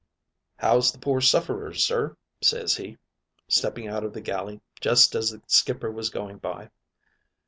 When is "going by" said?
6.09-6.71